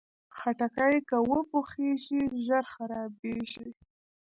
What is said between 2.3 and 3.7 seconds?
ژر خرابېږي.